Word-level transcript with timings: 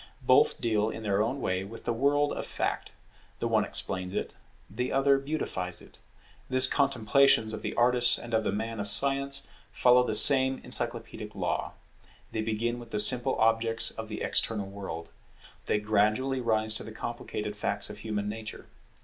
Both 0.23 0.59
deal 0.59 0.89
in 0.89 1.03
their 1.03 1.21
own 1.21 1.39
way 1.41 1.63
with 1.63 1.85
the 1.85 1.93
world 1.93 2.31
of 2.33 2.47
Fact; 2.47 2.89
the 3.37 3.47
one 3.47 3.63
explains 3.63 4.15
it, 4.15 4.33
the 4.67 4.91
other 4.91 5.19
beautifies 5.19 5.79
it. 5.79 5.99
The 6.49 6.67
contemplations 6.71 7.53
of 7.53 7.61
the 7.61 7.75
artist 7.75 8.17
and 8.17 8.33
of 8.33 8.43
the 8.43 8.51
man 8.51 8.79
of 8.79 8.87
science 8.87 9.45
follow 9.71 10.01
the 10.03 10.15
same 10.15 10.59
encyclopædic 10.61 11.35
law; 11.35 11.73
they 12.31 12.41
begin 12.41 12.79
with 12.79 12.89
the 12.89 12.97
simple 12.97 13.37
objects 13.37 13.91
of 13.91 14.09
the 14.09 14.23
external 14.23 14.65
world; 14.65 15.09
they 15.67 15.79
gradually 15.79 16.41
rise 16.41 16.73
to 16.73 16.83
the 16.83 16.91
complicated 16.91 17.55
facts 17.55 17.91
of 17.91 17.99
human 17.99 18.27
nature. 18.27 18.65